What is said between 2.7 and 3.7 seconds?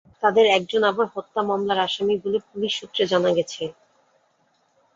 সূত্রে জানা গেছে।